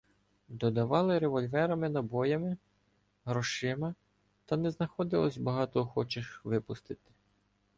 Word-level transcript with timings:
Додавали 0.49 1.19
револьверами, 1.19 1.89
набоями, 1.89 2.57
грошима, 3.25 3.95
та 4.45 4.57
не 4.57 4.71
знаходилося 4.71 5.41
багато 5.41 5.81
охочих 5.81 6.41
випустити 6.45 7.11